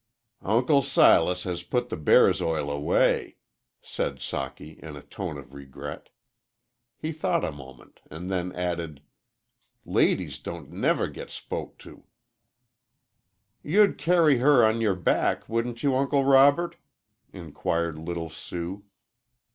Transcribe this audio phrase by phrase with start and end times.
[0.41, 3.37] "Uncle Silas has put the bear's oil away,"
[3.83, 6.09] said Socky, in a tone of regret.
[6.97, 9.03] He thought a moment, and then added,
[9.85, 12.05] "Ladies don't never git spoke to."
[13.61, 16.77] "You'd carry her on your back wouldn't you, Uncle Robert?"
[17.31, 18.83] inquired little Sue.